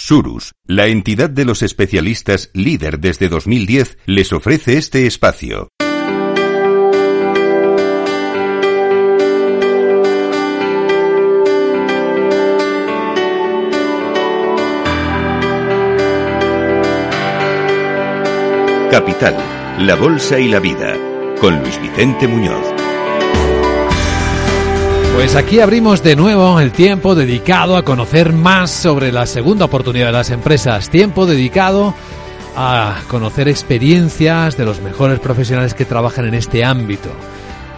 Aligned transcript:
Surus, 0.00 0.52
la 0.64 0.86
entidad 0.86 1.28
de 1.28 1.44
los 1.44 1.62
especialistas 1.62 2.48
líder 2.54 3.00
desde 3.00 3.28
2010, 3.28 3.98
les 4.06 4.32
ofrece 4.32 4.78
este 4.78 5.06
espacio. 5.06 5.68
Capital, 18.90 19.36
la 19.80 19.96
Bolsa 19.96 20.38
y 20.38 20.48
la 20.48 20.60
Vida, 20.60 20.96
con 21.38 21.60
Luis 21.60 21.78
Vicente 21.82 22.26
Muñoz. 22.26 22.79
Pues 25.14 25.36
aquí 25.36 25.60
abrimos 25.60 26.02
de 26.02 26.16
nuevo 26.16 26.60
el 26.60 26.72
tiempo 26.72 27.14
dedicado 27.14 27.76
a 27.76 27.84
conocer 27.84 28.32
más 28.32 28.70
sobre 28.70 29.12
la 29.12 29.26
segunda 29.26 29.66
oportunidad 29.66 30.06
de 30.06 30.12
las 30.12 30.30
empresas. 30.30 30.88
Tiempo 30.88 31.26
dedicado 31.26 31.94
a 32.56 32.96
conocer 33.08 33.48
experiencias 33.48 34.56
de 34.56 34.64
los 34.64 34.80
mejores 34.80 35.20
profesionales 35.20 35.74
que 35.74 35.84
trabajan 35.84 36.26
en 36.26 36.34
este 36.34 36.64
ámbito, 36.64 37.10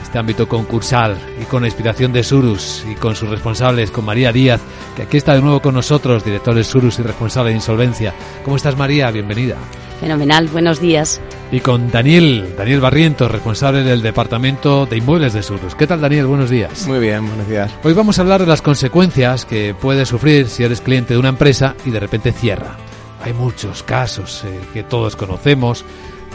este 0.02 0.18
ámbito 0.18 0.48
concursal 0.48 1.16
y 1.40 1.44
con 1.44 1.62
la 1.62 1.68
inspiración 1.68 2.12
de 2.12 2.22
Surus 2.22 2.84
y 2.90 2.94
con 2.94 3.16
sus 3.16 3.28
responsables, 3.28 3.90
con 3.90 4.04
María 4.04 4.32
Díaz, 4.32 4.60
que 4.94 5.02
aquí 5.02 5.16
está 5.16 5.34
de 5.34 5.42
nuevo 5.42 5.60
con 5.60 5.74
nosotros, 5.74 6.24
director 6.24 6.54
de 6.54 6.64
Surus 6.64 6.98
y 6.98 7.02
responsable 7.02 7.50
de 7.50 7.56
insolvencia. 7.56 8.14
¿Cómo 8.44 8.56
estás 8.56 8.76
María? 8.76 9.10
Bienvenida. 9.10 9.56
Fenomenal, 10.00 10.48
buenos 10.48 10.80
días. 10.80 11.20
Y 11.52 11.60
con 11.60 11.90
Daniel, 11.90 12.54
Daniel 12.56 12.80
Barrientos, 12.80 13.30
responsable 13.30 13.82
del 13.82 14.00
Departamento 14.00 14.86
de 14.86 14.96
Inmuebles 14.96 15.34
de 15.34 15.42
Surus. 15.42 15.74
¿Qué 15.74 15.86
tal 15.86 16.00
Daniel? 16.00 16.26
Buenos 16.26 16.48
días. 16.48 16.86
Muy 16.86 16.98
bien, 16.98 17.28
buenos 17.28 17.46
días. 17.46 17.70
Hoy 17.84 17.92
vamos 17.92 18.18
a 18.18 18.22
hablar 18.22 18.40
de 18.40 18.46
las 18.46 18.62
consecuencias 18.62 19.44
que 19.44 19.74
puedes 19.78 20.08
sufrir 20.08 20.48
si 20.48 20.64
eres 20.64 20.80
cliente 20.80 21.12
de 21.12 21.20
una 21.20 21.28
empresa 21.28 21.76
y 21.84 21.90
de 21.90 22.00
repente 22.00 22.32
cierra. 22.32 22.78
Hay 23.22 23.34
muchos 23.34 23.82
casos 23.82 24.44
eh, 24.46 24.60
que 24.72 24.82
todos 24.82 25.14
conocemos. 25.14 25.84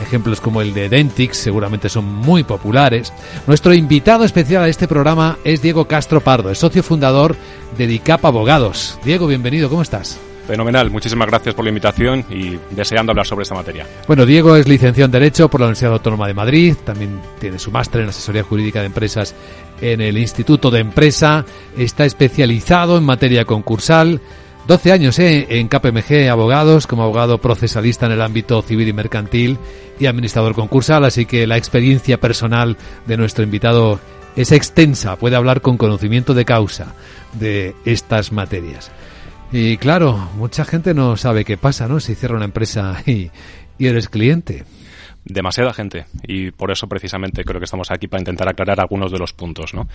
Ejemplos 0.03 0.39
como 0.39 0.61
el 0.61 0.75
de 0.75 0.87
Dentix 0.87 1.37
seguramente 1.37 1.89
son 1.89 2.05
muy 2.05 2.43
populares. 2.43 3.11
Nuestro 3.47 3.73
invitado 3.73 4.23
especial 4.23 4.65
a 4.65 4.69
este 4.69 4.87
programa 4.87 5.39
es 5.43 5.63
Diego 5.63 5.87
Castro 5.87 6.21
Pardo, 6.21 6.51
es 6.51 6.59
socio 6.59 6.83
fundador 6.83 7.35
de 7.75 7.87
DICAP 7.87 8.23
Abogados. 8.23 8.99
Diego, 9.03 9.25
bienvenido, 9.25 9.67
¿cómo 9.67 9.81
estás? 9.81 10.19
Fenomenal, 10.47 10.89
muchísimas 10.89 11.27
gracias 11.27 11.53
por 11.53 11.65
la 11.65 11.69
invitación 11.69 12.23
y 12.29 12.57
deseando 12.71 13.11
hablar 13.11 13.27
sobre 13.27 13.43
esta 13.43 13.53
materia. 13.53 13.85
Bueno, 14.07 14.25
Diego 14.25 14.55
es 14.55 14.65
licenciado 14.65 15.05
en 15.05 15.11
Derecho 15.11 15.49
por 15.49 15.59
la 15.59 15.67
Universidad 15.67 15.91
Autónoma 15.91 16.25
de 16.25 16.33
Madrid, 16.33 16.73
también 16.85 17.19
tiene 17.37 17.59
su 17.59 17.69
máster 17.69 18.01
en 18.01 18.09
Asesoría 18.09 18.43
Jurídica 18.43 18.79
de 18.79 18.85
Empresas 18.85 19.35
en 19.81 19.99
el 19.99 20.17
Instituto 20.17 20.71
de 20.71 20.79
Empresa, 20.79 21.45
está 21.77 22.05
especializado 22.05 22.97
en 22.97 23.03
materia 23.03 23.43
concursal, 23.43 24.21
12 24.67 24.91
años 24.93 25.19
¿eh? 25.19 25.47
en 25.49 25.67
KPMG 25.67 26.29
Abogados 26.29 26.87
como 26.87 27.03
abogado 27.03 27.39
procesalista 27.39 28.05
en 28.05 28.13
el 28.13 28.21
ámbito 28.21 28.61
civil 28.61 28.87
y 28.87 28.93
mercantil 28.93 29.57
y 29.99 30.05
administrador 30.05 30.55
concursal, 30.55 31.03
así 31.03 31.25
que 31.25 31.45
la 31.45 31.57
experiencia 31.57 32.21
personal 32.21 32.77
de 33.05 33.17
nuestro 33.17 33.43
invitado 33.43 33.99
es 34.37 34.53
extensa, 34.53 35.17
puede 35.17 35.35
hablar 35.35 35.59
con 35.59 35.77
conocimiento 35.77 36.33
de 36.33 36.45
causa 36.45 36.93
de 37.33 37.75
estas 37.83 38.31
materias. 38.31 38.91
Y 39.51 39.77
claro, 39.77 40.29
mucha 40.35 40.65
gente 40.65 40.93
no 40.93 41.15
sabe 41.15 41.45
qué 41.45 41.57
pasa, 41.57 41.87
¿no? 41.87 41.99
Si 41.99 42.15
cierra 42.15 42.35
una 42.35 42.45
empresa 42.45 43.01
y, 43.05 43.31
eres 43.79 44.09
cliente 44.09 44.65
demasiada 45.23 45.73
gente 45.73 46.05
y 46.23 46.51
por 46.51 46.71
eso 46.71 46.87
precisamente 46.87 47.43
creo 47.43 47.59
que 47.59 47.65
estamos 47.65 47.91
aquí 47.91 48.07
para 48.07 48.21
intentar 48.21 48.47
aclarar 48.47 48.79
algunos 48.79 49.11
de 49.11 49.19
los 49.19 49.33
puntos. 49.33 49.73
¿no? 49.73 49.87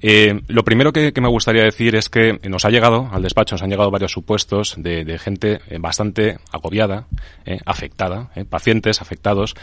Eh, 0.00 0.40
lo 0.48 0.64
primero 0.64 0.92
que, 0.92 1.12
me 1.20 1.28
gustaría 1.28 1.62
decir 1.62 1.94
es 1.94 2.08
que 2.08 2.40
nos 2.48 2.64
ha 2.64 2.70
llegado 2.70 3.08
al 3.12 3.22
despacho, 3.22 3.54
nos 3.54 3.62
han 3.62 3.70
llegado 3.70 3.92
varios 3.92 4.10
supuestos 4.10 4.74
de, 4.76 5.18
gente 5.18 5.60
eh, 5.68 5.78
bastante 5.78 6.38
agobiada, 6.50 7.06
eh, 7.46 7.60
afectada, 7.64 8.30
pacientes 8.50 9.00
afectados 9.00 9.54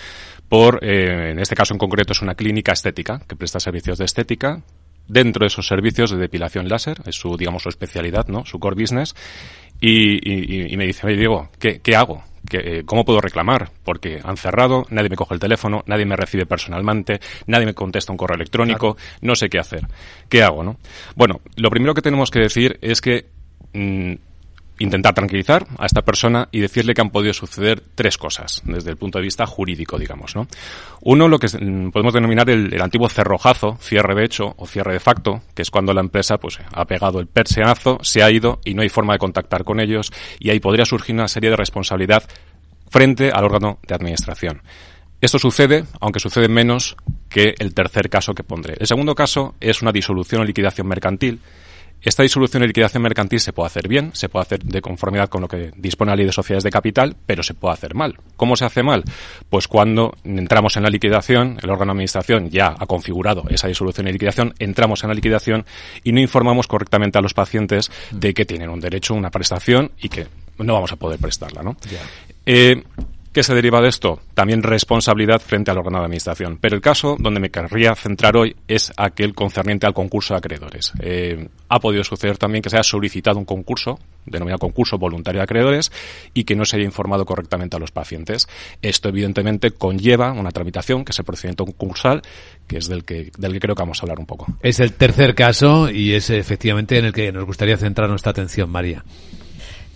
por, 0.47 0.83
en 0.83 1.37
este 1.37 1.53
caso 1.53 1.73
en 1.73 1.79
concreto 1.79 2.13
es 2.13 2.21
una 2.21 2.35
clínica 2.35 2.71
estética 2.71 3.21
que 3.27 3.35
presta 3.35 3.59
servicios 3.59 3.97
de 3.97 4.05
estética 4.05 4.63
dentro 5.09 5.43
de 5.43 5.47
esos 5.47 5.67
servicios 5.67 6.11
de 6.11 6.17
depilación 6.17 6.69
láser, 6.69 6.97
es 7.05 7.15
su, 7.15 7.35
digamos, 7.35 7.63
su 7.63 7.69
especialidad, 7.69 8.27
¿no? 8.27 8.45
Su 8.45 8.59
core 8.59 8.79
business. 8.79 9.15
Y, 9.81 10.75
me 10.77 10.85
dice, 10.85 11.07
oye, 11.07 11.17
Diego, 11.17 11.49
¿qué, 11.59 11.95
hago? 11.95 12.23
¿Qué, 12.47 12.83
¿Cómo 12.85 13.05
puedo 13.05 13.21
reclamar? 13.21 13.71
Porque 13.83 14.19
han 14.23 14.37
cerrado, 14.37 14.85
nadie 14.89 15.09
me 15.09 15.15
coge 15.15 15.33
el 15.33 15.39
teléfono, 15.39 15.83
nadie 15.87 16.05
me 16.05 16.15
recibe 16.15 16.45
personalmente, 16.45 17.19
nadie 17.47 17.65
me 17.65 17.73
contesta 17.73 18.11
un 18.11 18.17
correo 18.17 18.35
electrónico, 18.35 18.97
no 19.21 19.35
sé 19.35 19.49
qué 19.49 19.57
hacer. 19.59 19.87
¿Qué 20.27 20.43
hago, 20.43 20.63
no? 20.63 20.77
Bueno, 21.15 21.41
lo 21.55 21.69
primero 21.69 21.93
que 21.93 22.01
tenemos 22.01 22.29
que 22.29 22.39
decir 22.39 22.77
es 22.81 23.01
que 23.01 23.27
mm, 23.73 24.13
intentar 24.79 25.13
tranquilizar 25.13 25.67
a 25.77 25.85
esta 25.85 26.01
persona 26.01 26.47
y 26.51 26.59
decirle 26.59 26.93
que 26.93 27.01
han 27.01 27.11
podido 27.11 27.33
suceder 27.33 27.83
tres 27.95 28.17
cosas 28.17 28.61
desde 28.65 28.89
el 28.89 28.97
punto 28.97 29.19
de 29.19 29.23
vista 29.23 29.45
jurídico, 29.45 29.99
digamos, 29.99 30.35
¿no? 30.35 30.47
Uno, 31.01 31.27
lo 31.27 31.37
que 31.37 31.47
podemos 31.91 32.13
denominar 32.13 32.49
el, 32.49 32.81
antiguo 32.81 33.09
cerrojazo, 33.09 33.77
cierre 33.81 34.15
de 34.15 34.25
hecho 34.25 34.53
o 34.57 34.65
cierre 34.65 34.93
de 34.93 34.99
facto, 34.99 35.41
que 35.53 35.61
es 35.61 35.69
cuando 35.69 35.93
la 35.93 36.01
empresa 36.01 36.37
pues 36.37 36.59
ha 36.73 36.85
pegado 36.85 37.19
el 37.19 37.27
perseazo, 37.27 37.99
se 38.01 38.23
ha 38.23 38.31
ido 38.31 38.59
y 38.65 38.73
no 38.73 38.81
hay 38.81 38.89
forma 38.89 39.13
de 39.13 39.19
contactar 39.19 39.63
con 39.63 39.79
ellos 39.79 40.11
y 40.39 40.49
ahí 40.49 40.59
podría 40.59 40.85
surgir 40.85 41.15
una 41.15 41.27
serie 41.27 41.49
de 41.49 41.55
responsabilidad 41.55 42.23
frente 42.89 43.31
al 43.31 43.45
órgano 43.45 43.79
de 43.87 43.95
administración. 43.95 44.61
Esto 45.21 45.37
sucede, 45.37 45.83
aunque 45.99 46.21
sucede 46.21 46.47
menos 46.47 46.95
que 47.29 47.53
el 47.59 47.73
tercer 47.73 48.09
caso 48.09 48.33
que 48.33 48.43
pondré. 48.43 48.75
El 48.79 48.87
segundo 48.87 49.15
caso 49.15 49.55
es 49.59 49.81
una 49.81 49.91
disolución 49.91 50.41
o 50.41 50.45
liquidación 50.45 50.87
mercantil, 50.87 51.41
esta 52.01 52.23
disolución 52.23 52.63
y 52.63 52.67
liquidación 52.67 53.03
mercantil 53.03 53.39
se 53.39 53.51
puede 53.51 53.67
hacer 53.67 53.87
bien, 53.87 54.11
se 54.13 54.29
puede 54.29 54.43
hacer 54.43 54.63
de 54.63 54.81
conformidad 54.81 55.27
con 55.27 55.41
lo 55.41 55.47
que 55.47 55.71
dispone 55.75 56.11
la 56.11 56.15
ley 56.15 56.25
de 56.25 56.31
sociedades 56.31 56.63
de 56.63 56.69
capital, 56.69 57.15
pero 57.25 57.43
se 57.43 57.53
puede 57.53 57.73
hacer 57.73 57.93
mal. 57.93 58.17
¿Cómo 58.37 58.55
se 58.55 58.65
hace 58.65 58.83
mal? 58.83 59.03
Pues 59.49 59.67
cuando 59.67 60.15
entramos 60.23 60.77
en 60.77 60.83
la 60.83 60.89
liquidación, 60.89 61.57
el 61.61 61.69
órgano 61.69 61.91
de 61.91 61.97
administración 61.97 62.49
ya 62.49 62.75
ha 62.77 62.85
configurado 62.85 63.43
esa 63.49 63.67
disolución 63.67 64.07
y 64.07 64.13
liquidación, 64.13 64.53
entramos 64.59 65.03
en 65.03 65.09
la 65.09 65.15
liquidación 65.15 65.65
y 66.03 66.11
no 66.11 66.21
informamos 66.21 66.67
correctamente 66.67 67.17
a 67.17 67.21
los 67.21 67.33
pacientes 67.33 67.91
de 68.11 68.33
que 68.33 68.45
tienen 68.45 68.69
un 68.69 68.79
derecho 68.79 69.13
a 69.13 69.17
una 69.17 69.29
prestación 69.29 69.91
y 69.99 70.09
que 70.09 70.27
no 70.57 70.73
vamos 70.73 70.91
a 70.91 70.95
poder 70.95 71.19
prestarla, 71.19 71.63
¿no? 71.63 71.75
Eh, 72.45 72.83
¿Qué 73.31 73.43
se 73.43 73.53
deriva 73.53 73.79
de 73.79 73.89
esto? 73.89 74.19
También 74.33 74.63
responsabilidad 74.63 75.39
frente 75.39 75.69
al 75.69 75.77
órgano 75.77 75.99
de 75.99 76.05
administración. 76.05 76.57
Pero 76.59 76.75
el 76.75 76.81
caso 76.81 77.15
donde 77.19 77.39
me 77.39 77.51
querría 77.51 77.93
centrar 77.93 78.35
hoy 78.35 78.55
es 78.67 78.91
aquel 78.97 79.35
concerniente 79.35 79.85
al 79.85 79.93
concurso 79.93 80.33
de 80.33 80.39
acreedores. 80.39 80.93
Eh, 80.99 81.47
ha 81.67 81.79
podido 81.79 82.03
suceder 82.03 82.39
también 82.39 82.63
que 82.63 82.71
se 82.71 82.77
haya 82.77 82.83
solicitado 82.83 83.37
un 83.37 83.45
concurso, 83.45 83.99
denominado 84.25 84.57
concurso 84.57 84.97
voluntario 84.97 85.41
de 85.41 85.43
acreedores, 85.43 85.91
y 86.33 86.43
que 86.43 86.55
no 86.55 86.65
se 86.65 86.77
haya 86.77 86.85
informado 86.85 87.23
correctamente 87.23 87.77
a 87.77 87.79
los 87.79 87.91
pacientes. 87.91 88.47
Esto, 88.81 89.09
evidentemente, 89.09 89.69
conlleva 89.71 90.31
una 90.31 90.49
tramitación, 90.49 91.05
que 91.05 91.11
es 91.11 91.19
el 91.19 91.25
procedimiento 91.25 91.65
concursal, 91.65 92.23
que 92.65 92.77
es 92.79 92.87
del 92.87 93.03
que, 93.03 93.31
del 93.37 93.53
que 93.53 93.59
creo 93.59 93.75
que 93.75 93.83
vamos 93.83 93.99
a 93.99 94.05
hablar 94.05 94.19
un 94.19 94.25
poco. 94.25 94.47
Es 94.63 94.79
el 94.79 94.93
tercer 94.93 95.35
caso 95.35 95.91
y 95.91 96.13
es 96.13 96.31
efectivamente 96.31 96.97
en 96.97 97.05
el 97.05 97.13
que 97.13 97.31
nos 97.31 97.45
gustaría 97.45 97.77
centrar 97.77 98.09
nuestra 98.09 98.31
atención, 98.31 98.71
María. 98.71 99.03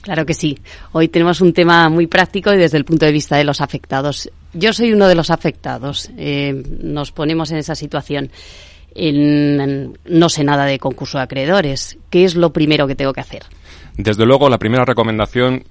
Claro 0.03 0.25
que 0.25 0.33
sí. 0.33 0.59
Hoy 0.91 1.07
tenemos 1.07 1.39
un 1.39 1.53
tema 1.53 1.87
muy 1.87 2.07
práctico 2.07 2.53
y 2.53 2.57
desde 2.57 2.77
el 2.77 2.83
punto 2.83 3.05
de 3.05 3.13
vista 3.13 3.37
de 3.37 3.45
los 3.45 3.61
afectados. 3.61 4.29
Yo 4.51 4.73
soy 4.73 4.91
uno 4.91 5.07
de 5.07 5.15
los 5.15 5.29
afectados. 5.29 6.11
Eh, 6.17 6.61
nos 6.81 7.13
ponemos 7.13 7.51
en 7.51 7.57
esa 7.57 7.73
situación. 7.73 8.29
no 8.95 10.29
sé 10.29 10.43
nada 10.43 10.65
de 10.65 10.77
concurso 10.77 11.19
de 11.19 11.23
acreedores. 11.23 11.97
¿Qué 12.09 12.25
es 12.25 12.35
lo 12.35 12.51
primero 12.51 12.85
que 12.85 12.95
tengo 12.95 13.13
que 13.13 13.21
hacer? 13.21 13.43
Desde 13.95 14.25
luego, 14.25 14.49
la 14.49 14.57
primera 14.57 14.83
recomendación 14.83 15.63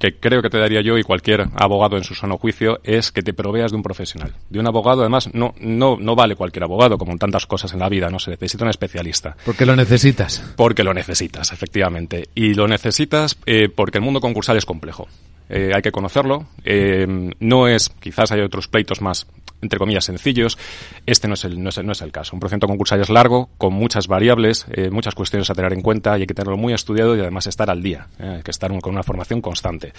que 0.00 0.14
creo 0.14 0.40
que 0.40 0.48
te 0.48 0.58
daría 0.58 0.80
yo 0.80 0.96
y 0.96 1.02
cualquier 1.02 1.48
abogado 1.54 1.98
en 1.98 2.04
su 2.04 2.14
sano 2.14 2.38
juicio 2.38 2.80
es 2.82 3.12
que 3.12 3.22
te 3.22 3.34
proveas 3.34 3.70
de 3.70 3.76
un 3.76 3.82
profesional. 3.82 4.32
De 4.48 4.58
un 4.58 4.66
abogado, 4.66 5.02
además, 5.02 5.28
no, 5.34 5.54
no, 5.60 5.98
no 6.00 6.16
vale 6.16 6.36
cualquier 6.36 6.64
abogado, 6.64 6.96
como 6.96 7.12
en 7.12 7.18
tantas 7.18 7.46
cosas 7.46 7.74
en 7.74 7.80
la 7.80 7.88
vida, 7.90 8.08
no 8.08 8.18
se 8.18 8.30
necesita 8.30 8.64
un 8.64 8.70
especialista. 8.70 9.36
Porque 9.44 9.66
lo 9.66 9.76
necesitas. 9.76 10.42
Porque 10.56 10.82
lo 10.82 10.94
necesitas, 10.94 11.52
efectivamente. 11.52 12.30
Y 12.34 12.54
lo 12.54 12.66
necesitas 12.66 13.36
eh, 13.44 13.68
porque 13.68 13.98
el 13.98 14.04
mundo 14.04 14.22
concursal 14.22 14.56
es 14.56 14.64
complejo. 14.64 15.06
Eh, 15.50 15.72
hay 15.74 15.82
que 15.82 15.92
conocerlo. 15.92 16.46
Eh, 16.64 17.06
no 17.38 17.68
es, 17.68 17.90
quizás 17.90 18.32
hay 18.32 18.40
otros 18.40 18.68
pleitos 18.68 19.02
más, 19.02 19.26
entre 19.62 19.78
comillas, 19.78 20.04
sencillos. 20.04 20.58
Este 21.06 21.28
no 21.28 21.34
es 21.34 21.44
el, 21.44 21.62
no 21.62 21.68
es 21.68 21.82
no 21.82 21.92
es 21.92 22.02
el 22.02 22.12
caso. 22.12 22.34
Un 22.34 22.40
procedimiento 22.40 22.66
concursal 22.66 23.00
es 23.00 23.10
largo, 23.10 23.50
con 23.58 23.72
muchas 23.72 24.06
variables, 24.06 24.66
eh, 24.70 24.90
muchas 24.90 25.14
cuestiones 25.14 25.50
a 25.50 25.54
tener 25.54 25.72
en 25.72 25.82
cuenta 25.82 26.16
y 26.18 26.22
hay 26.22 26.26
que 26.26 26.34
tenerlo 26.34 26.56
muy 26.56 26.72
estudiado 26.72 27.16
y 27.16 27.20
además 27.20 27.46
estar 27.46 27.70
al 27.70 27.82
día. 27.82 28.08
hay 28.18 28.42
que 28.42 28.50
estar 28.50 28.70
con 28.80 28.92
una 28.92 29.02
formación 29.02 29.40
constante. 29.40 29.92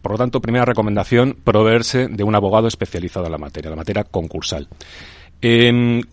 Por 0.00 0.12
lo 0.12 0.18
tanto, 0.18 0.40
primera 0.40 0.64
recomendación, 0.64 1.36
proveerse 1.42 2.08
de 2.08 2.24
un 2.24 2.34
abogado 2.34 2.68
especializado 2.68 3.26
en 3.26 3.32
la 3.32 3.38
materia, 3.38 3.70
la 3.70 3.76
materia 3.76 4.04
concursal 4.04 4.68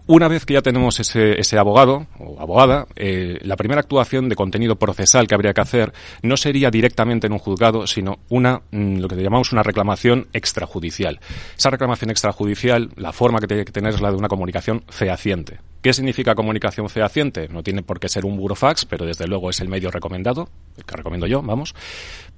una 0.08 0.28
vez 0.28 0.46
que 0.46 0.56
ya 0.56 0.62
tenemos 0.62 1.00
ese, 1.00 1.40
ese 1.40 1.58
abogado 1.60 2.08
o 2.18 2.42
abogada, 2.42 2.88
eh, 2.96 3.38
la 3.44 3.56
primera 3.56 3.82
actuación 3.82 4.28
de 4.28 4.36
contenido 4.36 4.78
procesal 4.78 5.28
que 5.28 5.36
habría 5.36 5.54
que 5.54 5.62
hacer 5.62 5.94
no 6.24 6.36
sería 6.36 6.72
directamente 6.72 7.28
en 7.28 7.34
un 7.34 7.40
juzgado, 7.40 7.86
sino 7.86 8.20
una, 8.30 8.62
mm, 8.72 8.98
lo 8.98 9.08
que 9.08 9.16
llamamos 9.16 9.52
una 9.52 9.62
reclamación 9.62 10.28
extrajudicial. 10.34 11.20
Esa 11.56 11.70
reclamación 11.70 12.10
extrajudicial, 12.10 12.90
la 12.96 13.14
forma 13.14 13.40
que 13.40 13.48
tiene 13.48 13.66
que 13.66 13.72
tener 13.72 13.94
es 13.94 14.02
la 14.02 14.10
de 14.10 14.18
una 14.18 14.30
comunicación 14.30 14.84
fehaciente. 14.90 15.60
¿Qué 15.84 15.94
significa 15.94 16.36
comunicación 16.36 16.90
fehaciente? 16.90 17.48
No 17.50 17.62
tiene 17.62 17.84
por 17.84 18.00
qué 18.00 18.10
ser 18.10 18.26
un 18.26 18.36
burofax, 18.36 18.86
pero 18.86 19.06
desde 19.06 19.28
luego 19.28 19.50
es 19.50 19.62
el 19.62 19.70
medio 19.70 19.92
recomendado, 19.92 20.50
el 20.76 20.86
que 20.86 20.98
recomiendo 20.98 21.28
yo, 21.28 21.42
vamos 21.42 21.74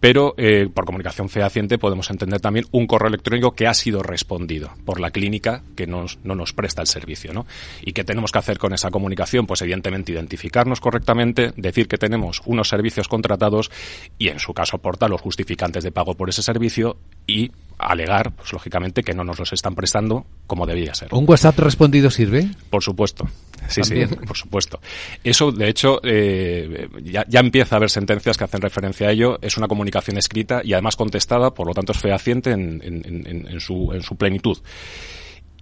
pero 0.01 0.33
eh, 0.35 0.67
por 0.73 0.83
comunicación 0.83 1.29
fehaciente 1.29 1.77
podemos 1.77 2.09
entender 2.09 2.41
también 2.41 2.65
un 2.71 2.87
correo 2.87 3.07
electrónico 3.07 3.51
que 3.51 3.67
ha 3.67 3.73
sido 3.73 4.03
respondido 4.03 4.71
por 4.83 4.99
la 4.99 5.11
clínica 5.11 5.61
que 5.77 5.87
nos, 5.87 6.17
no 6.23 6.35
nos 6.35 6.51
presta 6.51 6.81
el 6.81 6.87
servicio, 6.87 7.31
¿no? 7.31 7.45
¿Y 7.81 7.93
qué 7.93 8.03
tenemos 8.03 8.31
que 8.31 8.39
hacer 8.39 8.57
con 8.57 8.73
esa 8.73 8.89
comunicación? 8.89 9.45
Pues 9.45 9.61
evidentemente 9.61 10.11
identificarnos 10.11 10.81
correctamente, 10.81 11.53
decir 11.55 11.87
que 11.87 11.99
tenemos 11.99 12.41
unos 12.45 12.67
servicios 12.67 13.07
contratados 13.07 13.71
y 14.17 14.29
en 14.29 14.39
su 14.39 14.53
caso 14.53 14.77
aportar 14.77 15.11
los 15.11 15.21
justificantes 15.21 15.83
de 15.83 15.91
pago 15.91 16.15
por 16.15 16.29
ese 16.29 16.41
servicio 16.41 16.97
y 17.27 17.51
alegar, 17.77 18.31
pues 18.31 18.51
lógicamente, 18.53 19.03
que 19.03 19.13
no 19.13 19.23
nos 19.23 19.37
los 19.37 19.53
están 19.53 19.75
prestando 19.75 20.25
como 20.47 20.65
debía 20.65 20.95
ser. 20.95 21.13
¿Un 21.13 21.29
WhatsApp 21.29 21.59
respondido 21.59 22.09
sirve? 22.09 22.49
Por 22.71 22.83
supuesto. 22.83 23.27
Sí, 23.67 23.83
sí, 23.83 24.05
por 24.27 24.35
supuesto. 24.35 24.79
Eso, 25.23 25.51
de 25.51 25.69
hecho, 25.69 25.99
eh, 26.03 26.89
ya, 27.03 27.25
ya, 27.27 27.39
empieza 27.39 27.75
a 27.75 27.77
haber 27.77 27.89
sentencias 27.89 28.37
que 28.37 28.43
hacen 28.43 28.61
referencia 28.61 29.07
a 29.07 29.11
ello. 29.11 29.39
Es 29.41 29.57
una 29.57 29.67
comunicación 29.67 30.17
escrita 30.17 30.61
y 30.63 30.73
además 30.73 30.95
contestada, 30.95 31.53
por 31.53 31.67
lo 31.67 31.73
tanto 31.73 31.91
es 31.91 31.99
fehaciente 31.99 32.51
en, 32.51 32.81
en, 32.83 33.47
en, 33.47 33.59
su, 33.59 33.91
en 33.93 34.01
su 34.01 34.15
plenitud. 34.15 34.57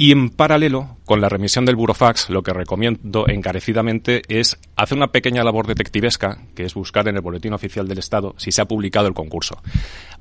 Y 0.01 0.13
en 0.13 0.30
paralelo, 0.30 0.96
con 1.04 1.19
la 1.19 1.28
remisión 1.28 1.66
del 1.66 1.75
burofax, 1.75 2.30
lo 2.30 2.42
que 2.42 2.54
recomiendo 2.54 3.28
encarecidamente 3.28 4.22
es 4.30 4.57
hacer 4.78 4.98
una 4.98 5.12
pequeña 5.12 5.44
labor 5.44 5.68
detectivesca, 5.68 6.38
que 6.56 6.63
es 6.63 6.74
buscar 6.74 7.10
en 7.10 7.18
el 7.18 7.22
Boletín 7.22 7.51
Oficial 7.51 7.86
del 7.86 7.98
Estado 7.98 8.34
si 8.38 8.54
se 8.54 8.62
ha 8.62 8.66
publicado 8.66 9.10
el 9.10 9.13
concurso. 9.13 9.62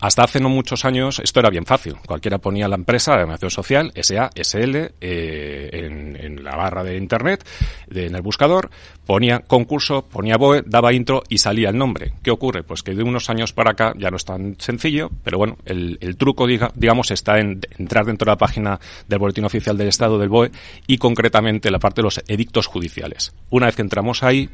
Hasta 0.00 0.24
hace 0.24 0.40
no 0.40 0.48
muchos 0.48 0.84
años 0.84 1.20
esto 1.20 1.38
era 1.38 1.50
bien 1.50 1.64
fácil. 1.64 1.94
Cualquiera 2.04 2.38
ponía 2.38 2.66
la 2.66 2.74
empresa, 2.74 3.12
la 3.12 3.18
Organización 3.18 3.50
Social, 3.52 3.92
SA, 3.94 4.30
SL, 4.34 4.76
eh, 5.00 5.70
en, 5.72 6.16
en, 6.16 6.42
la 6.42 6.56
barra 6.56 6.82
de 6.82 6.96
Internet, 6.96 7.46
en 7.88 8.16
el 8.16 8.22
buscador, 8.22 8.70
ponía 9.06 9.40
concurso, 9.40 10.08
ponía 10.08 10.36
BOE, 10.36 10.64
daba 10.66 10.92
intro 10.92 11.22
y 11.28 11.38
salía 11.38 11.68
el 11.68 11.78
nombre. 11.78 12.14
¿Qué 12.24 12.32
ocurre? 12.32 12.64
Pues 12.64 12.82
que 12.82 12.96
de 12.96 13.04
unos 13.04 13.30
años 13.30 13.52
para 13.52 13.72
acá 13.72 13.92
ya 13.96 14.10
no 14.10 14.16
es 14.16 14.24
tan 14.24 14.56
sencillo, 14.58 15.08
pero 15.22 15.38
bueno, 15.38 15.56
el, 15.64 15.98
el 16.00 16.16
truco, 16.16 16.48
diga, 16.48 16.72
digamos, 16.74 17.12
está 17.12 17.38
en 17.38 17.60
entrar 17.78 18.06
dentro 18.06 18.26
de 18.26 18.32
la 18.32 18.38
página 18.38 18.80
del 19.06 19.18
Boletín 19.20 19.44
Oficial 19.44 19.67
del 19.76 19.88
Estado 19.88 20.18
del 20.18 20.28
BOE 20.28 20.50
y 20.86 20.98
concretamente 20.98 21.70
la 21.70 21.78
parte 21.78 22.00
de 22.00 22.04
los 22.04 22.20
edictos 22.28 22.66
judiciales. 22.66 23.34
Una 23.50 23.66
vez 23.66 23.76
que 23.76 23.82
entramos 23.82 24.22
ahí, 24.22 24.48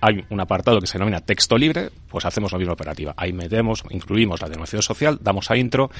hay 0.00 0.24
un 0.30 0.40
apartado 0.40 0.80
que 0.80 0.86
se 0.86 0.94
denomina 0.94 1.20
texto 1.20 1.58
libre, 1.58 1.90
pues 2.10 2.24
hacemos 2.24 2.52
la 2.52 2.58
misma 2.58 2.74
operativa. 2.74 3.14
Ahí 3.16 3.32
metemos, 3.32 3.82
incluimos 3.90 4.42
la 4.42 4.48
denominación 4.48 4.82
social, 4.82 5.18
damos 5.22 5.50
a 5.50 5.56
intro 5.56 5.90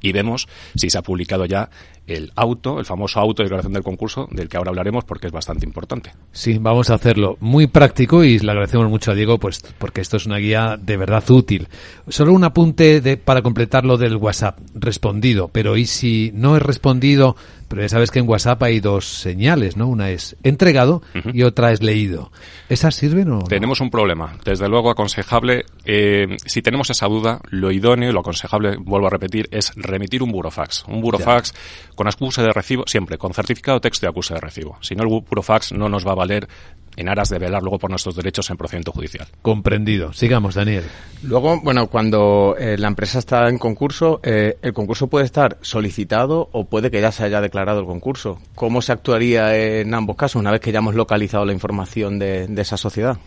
y 0.00 0.12
vemos 0.12 0.48
si 0.74 0.90
se 0.90 0.98
ha 0.98 1.02
publicado 1.02 1.46
ya 1.46 1.70
el 2.06 2.32
auto, 2.34 2.78
el 2.80 2.84
famoso 2.84 3.20
auto 3.20 3.42
de 3.42 3.44
declaración 3.44 3.72
del 3.72 3.82
concurso, 3.82 4.28
del 4.32 4.48
que 4.48 4.56
ahora 4.56 4.70
hablaremos 4.70 5.04
porque 5.04 5.28
es 5.28 5.32
bastante 5.32 5.64
importante. 5.64 6.12
Sí, 6.32 6.58
vamos 6.58 6.90
a 6.90 6.94
hacerlo 6.94 7.36
muy 7.40 7.68
práctico 7.68 8.24
y 8.24 8.38
le 8.38 8.50
agradecemos 8.50 8.88
mucho 8.88 9.12
a 9.12 9.14
Diego 9.14 9.38
pues 9.38 9.62
porque 9.78 10.00
esto 10.00 10.16
es 10.16 10.26
una 10.26 10.38
guía 10.38 10.76
de 10.80 10.96
verdad 10.96 11.28
útil. 11.30 11.68
Solo 12.08 12.32
un 12.32 12.44
apunte 12.44 13.00
de, 13.00 13.16
para 13.16 13.42
completar 13.42 13.84
lo 13.84 13.96
del 13.96 14.16
WhatsApp, 14.16 14.58
respondido, 14.74 15.48
pero 15.48 15.76
¿y 15.76 15.86
si 15.86 16.32
no 16.34 16.56
es 16.56 16.62
respondido? 16.62 17.36
Pero 17.68 17.82
ya 17.82 17.88
sabes 17.88 18.10
que 18.10 18.18
en 18.18 18.28
WhatsApp 18.28 18.60
hay 18.64 18.80
dos 18.80 19.06
señales, 19.06 19.76
¿no? 19.76 19.86
Una 19.86 20.10
es 20.10 20.36
entregado 20.42 21.02
uh 21.14 21.18
-huh. 21.18 21.30
y 21.32 21.44
otra 21.44 21.70
es 21.70 21.80
leído. 21.80 22.32
¿Esas 22.68 22.96
sirven 22.96 23.30
o 23.30 23.44
Tenemos 23.44 23.80
un 23.80 23.90
problema. 23.90 24.34
Desde 24.44 24.68
luego 24.68 24.90
aconsejable, 24.90 25.59
eh, 25.84 26.36
si 26.44 26.62
tenemos 26.62 26.90
esa 26.90 27.06
duda, 27.06 27.40
lo 27.50 27.70
idóneo 27.70 28.10
y 28.10 28.12
lo 28.12 28.20
aconsejable, 28.20 28.76
vuelvo 28.78 29.06
a 29.06 29.10
repetir, 29.10 29.48
es 29.50 29.72
remitir 29.76 30.22
un 30.22 30.32
burofax. 30.32 30.84
Un 30.88 31.00
burofax 31.00 31.52
ya. 31.52 31.94
con 31.94 32.08
acuse 32.08 32.42
de 32.42 32.52
recibo, 32.52 32.84
siempre 32.86 33.18
con 33.18 33.32
certificado 33.32 33.80
texto 33.80 34.06
y 34.06 34.08
acuse 34.08 34.34
de 34.34 34.40
recibo. 34.40 34.78
Si 34.80 34.94
no, 34.94 35.02
el 35.02 35.08
burofax 35.08 35.72
no 35.72 35.88
nos 35.88 36.06
va 36.06 36.12
a 36.12 36.16
valer 36.16 36.48
en 36.96 37.08
aras 37.08 37.28
de 37.28 37.38
velar 37.38 37.62
luego 37.62 37.78
por 37.78 37.90
nuestros 37.90 38.14
derechos 38.16 38.50
en 38.50 38.56
procedimiento 38.56 38.92
judicial. 38.92 39.26
Comprendido. 39.42 40.12
Sigamos, 40.12 40.54
Daniel. 40.54 40.84
Luego, 41.22 41.60
bueno, 41.60 41.86
cuando 41.86 42.56
eh, 42.58 42.76
la 42.78 42.88
empresa 42.88 43.18
está 43.18 43.48
en 43.48 43.58
concurso, 43.58 44.20
eh, 44.22 44.58
el 44.62 44.72
concurso 44.72 45.06
puede 45.06 45.24
estar 45.24 45.58
solicitado 45.60 46.48
o 46.52 46.66
puede 46.66 46.90
que 46.90 47.00
ya 47.00 47.12
se 47.12 47.24
haya 47.24 47.40
declarado 47.40 47.80
el 47.80 47.86
concurso. 47.86 48.40
¿Cómo 48.54 48.82
se 48.82 48.92
actuaría 48.92 49.56
en 49.56 49.94
ambos 49.94 50.16
casos 50.16 50.40
una 50.40 50.50
vez 50.50 50.60
que 50.60 50.72
ya 50.72 50.80
hemos 50.80 50.94
localizado 50.94 51.44
la 51.44 51.52
información 51.52 52.18
de, 52.18 52.46
de 52.46 52.62
esa 52.62 52.76
sociedad? 52.76 53.18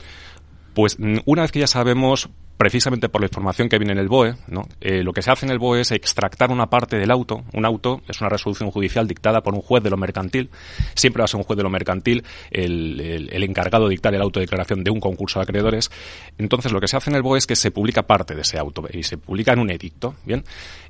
Pues 0.73 0.97
una 1.25 1.41
vez 1.43 1.51
que 1.51 1.59
ya 1.59 1.67
sabemos 1.67 2.29
precisamente 2.57 3.09
por 3.09 3.19
la 3.21 3.25
información 3.25 3.67
que 3.67 3.77
viene 3.77 3.93
en 3.93 3.99
el 3.99 4.07
BOE, 4.07 4.35
¿no? 4.47 4.67
Eh, 4.79 5.03
lo 5.03 5.11
que 5.11 5.21
se 5.21 5.31
hace 5.31 5.45
en 5.45 5.51
el 5.51 5.59
BOE 5.59 5.81
es 5.81 5.91
extractar 5.91 6.51
una 6.51 6.67
parte 6.67 6.97
del 6.97 7.11
auto. 7.11 7.43
Un 7.53 7.65
auto 7.65 8.01
es 8.07 8.21
una 8.21 8.29
resolución 8.29 8.71
judicial 8.71 9.07
dictada 9.07 9.41
por 9.41 9.53
un 9.53 9.61
juez 9.61 9.83
de 9.83 9.89
lo 9.89 9.97
mercantil. 9.97 10.49
Siempre 10.95 11.21
va 11.21 11.25
a 11.25 11.27
ser 11.27 11.39
un 11.39 11.43
juez 11.43 11.57
de 11.57 11.63
lo 11.63 11.69
mercantil 11.69 12.23
el, 12.51 13.01
el, 13.01 13.29
el 13.33 13.43
encargado 13.43 13.85
de 13.85 13.91
dictar 13.91 14.13
el 14.13 14.21
auto 14.21 14.39
de 14.39 14.45
declaración 14.45 14.83
de 14.83 14.91
un 14.91 14.99
concurso 14.99 15.39
de 15.39 15.43
acreedores. 15.43 15.91
Entonces, 16.37 16.71
lo 16.71 16.79
que 16.79 16.87
se 16.87 16.95
hace 16.95 17.09
en 17.09 17.17
el 17.17 17.21
BOE 17.21 17.39
es 17.39 17.47
que 17.47 17.55
se 17.55 17.71
publica 17.71 18.03
parte 18.03 18.35
de 18.35 18.41
ese 18.41 18.57
auto 18.57 18.87
y 18.91 19.03
se 19.03 19.17
publica 19.17 19.51
en 19.53 19.59
un 19.59 19.69
edicto. 19.69 20.15
Bien. 20.23 20.43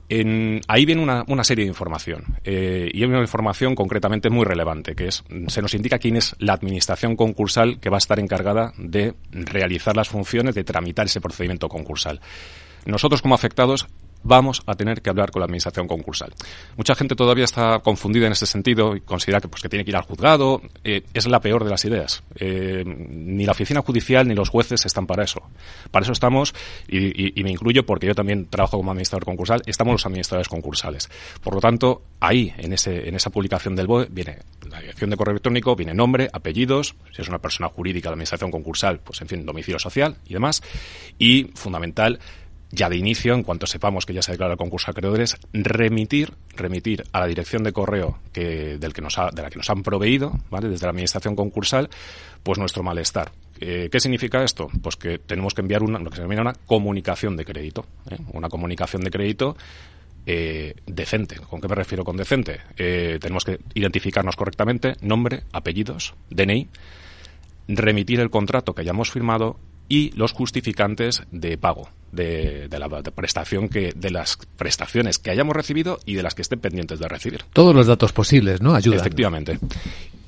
En, 0.09 0.61
ahí 0.67 0.85
viene 0.85 1.01
una, 1.01 1.44
serie 1.44 1.65
de 1.65 1.69
información 1.69 2.38
eh, 2.44 2.89
y 2.94 3.01
hay 3.01 3.09
una 3.09 3.21
información 3.21 3.73
concretamente 3.73 4.29
muy 4.29 4.44
relevante 4.45 4.95
que 4.95 5.07
es 5.07 5.23
se 5.47 5.61
nos 5.61 5.73
indica 5.73 5.97
quién 5.97 6.17
es 6.17 6.35
la 6.39 6.53
administración 6.53 7.15
concursal 7.15 7.79
que 7.79 7.89
va 7.89 7.97
a 7.97 8.00
estar 8.00 8.19
encargada 8.19 8.73
de 8.77 9.13
realizar 9.31 9.95
las 9.95 10.09
funciones 10.09 10.55
de 10.55 10.63
tramitar 10.63 11.05
ese 11.05 11.21
procedimiento 11.21 11.69
concursal. 11.69 12.19
Nosotros 12.85 13.21
como 13.21 13.33
afectados 13.33 13.88
vamos 14.24 14.64
a 14.66 14.75
tener 14.75 15.02
que 15.02 15.10
hablar 15.10 15.31
con 15.31 15.42
la 15.42 15.46
administración 15.46 15.88
concursal. 15.88 16.34
Mucha 16.78 16.96
gente 16.96 17.16
todavía 17.16 17.46
está 17.46 17.80
confundida 17.80 18.25
en 18.25 18.31
ese 18.31 18.46
sentido 18.46 18.96
y 18.96 19.02
considera 19.02 19.42
que, 19.42 19.48
pues, 19.48 19.62
que 19.62 19.70
tiene 19.70 19.84
que 19.84 19.92
ir 19.92 19.98
al 19.98 20.04
juzgado. 20.04 20.62
Eh, 20.84 21.04
es 21.14 21.28
la 21.28 21.40
peor 21.40 21.64
de 21.64 21.70
las 21.70 21.86
ideas. 21.86 22.24
Eh, 22.36 22.84
ni 22.86 23.46
la 23.46 23.52
oficina 23.52 23.81
judicial 23.81 24.28
ni 24.28 24.36
los 24.36 24.50
jueces 24.50 24.86
están 24.86 25.06
para 25.06 25.24
eso. 25.24 25.42
Para 25.92 26.04
eso 26.04 26.14
estamos, 26.14 26.54
y, 26.88 27.44
me 27.44 27.52
incluyo 27.52 27.86
porque 27.86 28.08
yo 28.08 28.16
también 28.16 28.48
trabajo 28.48 28.78
como 28.78 28.92
administrador 28.92 29.25
concursal, 29.25 29.62
estamos 29.66 29.94
los 29.94 30.06
administradores 30.06 30.48
concursales. 30.48 31.10
Por 31.42 31.56
lo 31.56 31.60
tanto, 31.60 32.04
ahí, 32.20 32.54
en, 32.58 32.74
ese, 32.74 33.08
en 33.08 33.16
esa 33.16 33.30
publicación 33.30 33.75
del 33.75 33.88
BOE, 33.88 34.08
viene 34.10 34.40
la 34.70 34.80
dirección 34.80 35.10
de 35.10 35.18
correo 35.18 35.34
electrónico, 35.34 35.75
viene 35.75 35.94
nombre, 35.94 36.30
apellidos, 36.31 36.96
si 37.12 37.22
es 37.22 37.28
una 37.28 37.40
persona 37.40 37.68
jurídica 37.68 38.10
de 38.10 38.14
administración 38.14 38.52
concursal, 38.52 39.00
pues 39.00 39.22
en 39.22 39.28
fin, 39.28 39.46
domicilio 39.46 39.80
social 39.80 40.18
y 40.25 40.34
demás. 40.34 40.64
Y, 41.20 41.52
fundamental, 41.56 42.20
ya 42.74 42.90
de 42.90 42.98
inicio, 42.98 43.36
en 43.36 43.44
cuanto 43.44 43.68
sepamos 43.68 44.06
que 44.06 44.14
ya 44.14 44.24
se 44.24 44.31
declara 44.31 44.54
el 44.54 44.58
concurso 44.58 44.88
de 44.88 44.92
acreedores, 44.92 45.38
remitir, 45.54 46.34
remitir 46.56 47.04
a 47.12 47.20
la 47.20 47.28
dirección 47.28 47.64
de 47.64 47.72
correo 47.72 48.18
que, 48.34 48.80
del 48.80 48.94
que 48.94 49.02
nos 49.02 49.20
ha, 49.20 49.30
de 49.30 49.44
la 49.44 49.52
que 49.52 49.58
nos 49.58 49.70
han 49.70 49.84
proveído, 49.84 50.34
¿vale? 50.50 50.70
desde 50.70 50.88
la 50.88 50.90
administración 50.90 51.36
concursal, 51.36 51.90
pues 52.42 52.58
nuestro 52.58 52.81
malestar. 52.81 53.31
Eh, 53.60 53.90
¿Qué 53.92 54.00
significa 54.00 54.44
esto? 54.44 54.70
Pues 54.81 54.96
que 54.96 55.20
tenemos 55.20 55.54
que 55.54 55.62
enviar 55.62 55.84
una, 55.84 56.00
lo 56.00 56.10
que 56.10 56.16
se 56.16 56.22
denomina 56.24 56.42
una 56.42 56.54
comunicación 56.66 57.38
de 57.38 57.46
crédito. 57.46 57.86
¿eh? 58.10 58.18
Una 58.34 58.50
comunicación 58.50 59.04
de 59.04 59.12
crédito 59.12 59.56
eh, 60.25 60.74
decente. 60.88 61.36
¿Con 61.36 61.62
qué 61.62 61.68
me 61.68 61.75
refiero 61.75 62.03
con 62.03 62.18
decente? 62.18 62.60
Eh, 62.77 63.20
tenemos 63.22 63.46
que 63.46 63.60
identificarnos 63.75 64.36
correctamente, 64.36 64.96
nombre, 65.01 65.44
apellidos, 65.51 66.15
DNI, 66.32 66.70
remitir 67.68 68.20
el 68.20 68.32
contrato 68.32 68.74
que 68.74 68.82
hayamos 68.82 69.12
firmado 69.12 69.60
y 69.88 70.10
los 70.18 70.32
justificantes 70.32 71.22
de 71.32 71.60
pago 71.60 71.89
de, 72.13 72.67
de 72.70 72.79
la 72.79 72.88
de 72.88 73.12
prestación 73.12 73.70
que 73.70 73.91
de 73.96 74.12
las 74.12 74.38
prestaciones 74.58 75.20
que 75.20 75.32
hayamos 75.32 75.55
recibido 75.55 76.00
y 76.05 76.13
de 76.15 76.24
las 76.24 76.36
que 76.36 76.41
estén 76.41 76.60
pendientes 76.60 77.00
de 77.00 77.08
recibir. 77.08 77.43
Todos 77.53 77.75
los 77.75 77.88
datos 77.88 78.13
posibles, 78.13 78.62
¿no? 78.62 78.75
Ayuda. 78.75 78.98
Efectivamente. 78.98 79.60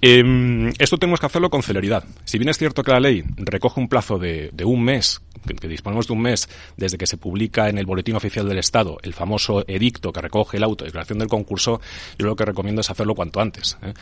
Eh, 0.01 0.72
esto 0.77 0.98
tenemos 0.98 1.20
que 1.20 1.25
hacerlo 1.25 1.50
con 1.50 1.63
celeridad. 1.63 2.04
Si 2.25 2.38
bien 2.38 2.50
es 2.50 2.58
cierto 2.58 2.84
que 2.84 2.92
la 2.92 3.00
ley 3.00 3.24
recoge 3.38 3.80
un 3.80 3.88
plazo 3.88 4.20
de, 4.20 4.51
de 4.54 4.65
un 4.65 4.84
mes, 4.84 5.22
que, 5.48 5.56
que, 5.56 5.68
disponemos 5.68 6.08
de 6.08 6.13
un 6.13 6.22
mes 6.22 6.48
desde 6.77 6.98
que 6.98 7.08
se 7.08 7.18
publica 7.18 7.70
en 7.70 7.77
el 7.77 7.86
Boletín 7.86 8.15
Oficial 8.15 8.48
del 8.48 8.60
Estado 8.60 8.98
el 9.01 9.13
famoso 9.13 9.63
edicto 9.68 10.12
que 10.12 10.22
recoge 10.22 10.58
el 10.58 10.63
auto 10.63 10.84
de 10.84 10.89
declaración 10.89 11.20
del 11.20 11.27
concurso, 11.27 11.82
yo 12.20 12.27
lo 12.27 12.36
que 12.36 12.46
recomiendo 12.46 12.82
es 12.82 12.89
hacerlo 12.89 13.15
cuanto 13.15 13.42
antes. 13.42 13.77
¿eh? 13.82 13.94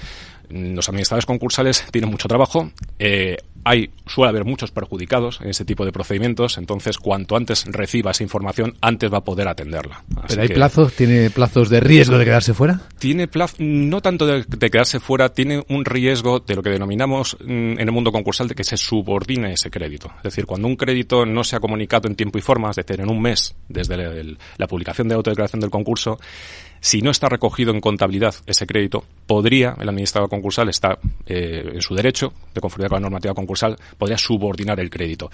Los 0.50 0.90
administradores 0.90 1.26
concursales 1.26 1.86
tienen 1.92 2.12
mucho 2.12 2.28
trabajo, 2.28 2.72
eh, 3.00 3.38
hay, 3.64 3.92
suele 4.06 4.30
haber 4.30 4.46
muchos 4.46 4.72
perjudicados 4.72 5.40
en 5.42 5.50
ese 5.50 5.64
tipo 5.64 5.86
de 5.86 5.92
procedimientos, 5.92 6.58
entonces 6.58 6.98
cuanto 6.98 7.36
antes 7.38 7.66
reciba 7.74 8.12
esa 8.12 8.24
información, 8.24 8.76
antes 8.82 9.12
va 9.12 9.18
a 9.18 9.24
poder 9.24 9.48
atenderla. 9.48 10.04
Así 10.18 10.28
¿Pero 10.30 10.42
hay 10.44 10.48
que, 10.48 10.54
plazos? 10.54 10.94
¿Tiene 10.94 11.30
plazos 11.30 11.70
de 11.70 11.80
riesgo 11.80 12.18
de 12.18 12.26
quedarse 12.26 12.54
fuera? 12.54 12.82
Tiene 13.00 13.28
plazo, 13.28 13.58
no 13.60 14.02
tanto 14.02 14.26
de, 14.26 14.46
de, 14.48 14.70
quedarse 14.70 15.00
fuera, 15.00 15.30
tiene 15.30 15.64
un 15.70 15.86
riesgo 15.86 16.40
de 16.40 16.56
lo 16.56 16.64
que 16.64 16.70
denominamos 16.70 17.38
mm, 17.40 17.80
en 17.80 17.80
el 17.80 17.92
mundo 17.92 18.12
concursal 18.12 18.48
de 18.48 18.56
que 18.56 18.64
se 18.64 18.78
subordine 18.78 19.54
ese 19.54 19.70
crédito. 19.70 20.12
Es 20.18 20.24
decir, 20.24 20.46
cuando 20.46 20.68
un 20.68 20.76
crédito 20.76 21.26
no 21.26 21.44
se 21.44 21.56
ha 21.56 21.60
comunicado 21.60 22.08
en 22.08 22.16
tiempo 22.16 22.38
y 22.38 22.42
forma, 22.42 22.70
es 22.70 22.76
decir, 22.76 23.02
en 23.02 23.10
un 23.10 23.22
mes 23.22 23.56
desde 23.68 23.96
el, 23.96 24.38
la 24.58 24.68
publicación 24.68 25.08
de 25.08 25.16
autodeclaración 25.16 25.60
del 25.60 25.70
concurso, 25.70 26.20
si 26.84 27.02
no 27.02 27.12
está 27.12 27.30
recogido 27.30 27.72
en 27.72 27.80
contabilidad 27.80 28.36
ese 28.46 28.68
crédito, 28.68 29.06
podría, 29.26 29.74
el 29.80 29.88
administrador 29.88 30.30
concursal 30.30 30.68
está 30.68 30.98
eh, 31.26 31.72
en 31.76 31.82
su 31.82 31.96
derecho, 31.96 32.34
de 32.54 32.60
conformidad 32.60 32.90
con 32.90 32.98
la 32.98 33.04
normativa 33.04 33.34
concursal, 33.34 33.78
podría 33.98 34.18
subordinar 34.18 34.82
el 34.82 34.90
crédito 34.90 35.32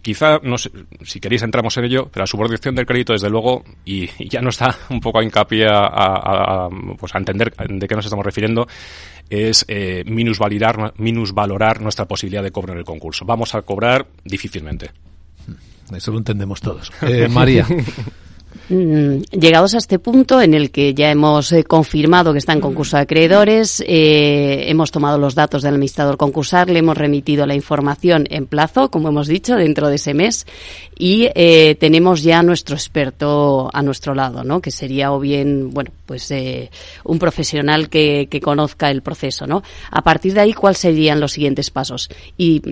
quizá, 0.00 0.38
no 0.42 0.56
sé, 0.56 0.70
si 1.04 1.20
queréis 1.20 1.42
entramos 1.42 1.76
en 1.76 1.84
ello, 1.84 2.08
pero 2.10 2.22
la 2.22 2.26
subordinación 2.26 2.74
del 2.74 2.86
crédito, 2.86 3.12
desde 3.12 3.28
luego, 3.28 3.64
y, 3.84 4.08
y 4.18 4.28
ya 4.28 4.40
no 4.40 4.50
está 4.50 4.76
un 4.90 5.00
poco 5.00 5.18
a 5.18 5.24
hincapié 5.24 5.66
a, 5.66 5.80
a, 5.80 6.66
a, 6.66 6.68
pues 6.98 7.14
a 7.14 7.18
entender 7.18 7.52
de 7.54 7.88
qué 7.88 7.94
nos 7.94 8.04
estamos 8.04 8.24
refiriendo, 8.24 8.66
es 9.28 9.64
eh, 9.68 10.04
minusvalorar, 10.06 10.94
minusvalorar 10.98 11.80
nuestra 11.80 12.06
posibilidad 12.06 12.42
de 12.42 12.50
cobro 12.50 12.72
en 12.72 12.78
el 12.78 12.84
concurso. 12.84 13.24
Vamos 13.24 13.54
a 13.54 13.62
cobrar 13.62 14.06
difícilmente. 14.24 14.90
Eso 15.94 16.10
lo 16.12 16.18
entendemos 16.18 16.60
todos. 16.60 16.90
Eh, 17.02 17.28
María. 17.28 17.66
Mm, 18.68 19.22
llegados 19.32 19.74
a 19.74 19.78
este 19.78 19.98
punto 19.98 20.40
en 20.40 20.54
el 20.54 20.70
que 20.70 20.94
ya 20.94 21.10
hemos 21.10 21.52
eh, 21.52 21.64
confirmado 21.64 22.32
que 22.32 22.38
está 22.38 22.52
en 22.52 22.60
concurso 22.60 22.96
de 22.96 23.02
acreedores, 23.02 23.82
eh, 23.86 24.64
hemos 24.68 24.92
tomado 24.92 25.18
los 25.18 25.34
datos 25.34 25.62
del 25.62 25.74
administrador 25.74 26.16
concursal, 26.16 26.72
le 26.72 26.78
hemos 26.78 26.96
remitido 26.96 27.44
la 27.44 27.54
información 27.54 28.26
en 28.30 28.46
plazo, 28.46 28.90
como 28.90 29.08
hemos 29.08 29.26
dicho, 29.26 29.56
dentro 29.56 29.88
de 29.88 29.96
ese 29.96 30.14
mes, 30.14 30.46
y 30.96 31.28
eh, 31.34 31.74
tenemos 31.80 32.22
ya 32.22 32.42
nuestro 32.42 32.76
experto 32.76 33.68
a 33.72 33.82
nuestro 33.82 34.14
lado, 34.14 34.44
¿no? 34.44 34.60
Que 34.60 34.70
sería 34.70 35.12
o 35.12 35.18
bien, 35.18 35.70
bueno, 35.70 35.90
pues 36.06 36.32
un 37.04 37.18
profesional 37.18 37.88
que, 37.88 38.28
que 38.30 38.40
conozca 38.40 38.90
el 38.90 39.02
proceso, 39.02 39.46
¿no? 39.46 39.62
A 39.90 40.02
partir 40.02 40.34
de 40.34 40.40
ahí, 40.40 40.52
¿cuáles 40.52 40.78
serían 40.78 41.20
los 41.20 41.32
siguientes 41.32 41.70
pasos? 41.70 42.08
Y 42.38 42.62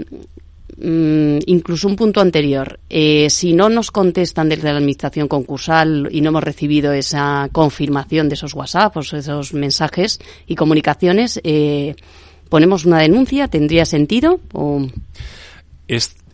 Mm, 0.82 1.40
incluso 1.46 1.88
un 1.88 1.96
punto 1.96 2.22
anterior. 2.22 2.80
Eh, 2.88 3.28
si 3.28 3.52
no 3.52 3.68
nos 3.68 3.90
contestan 3.90 4.49
desde 4.49 4.72
la 4.72 4.78
administración 4.78 5.28
concursal 5.28 6.08
y 6.10 6.22
no 6.22 6.30
hemos 6.30 6.42
recibido 6.42 6.94
esa 6.94 7.50
confirmación 7.52 8.30
de 8.30 8.34
esos 8.34 8.54
WhatsApp 8.54 8.96
o 8.96 9.00
esos 9.00 9.52
mensajes 9.52 10.20
y 10.46 10.54
comunicaciones, 10.54 11.38
eh, 11.44 11.96
ponemos 12.49 12.87
una 12.87 12.99
denuncia. 13.00 13.49
¿Tendría 13.49 13.84
sentido? 13.84 14.40
O... 14.52 14.87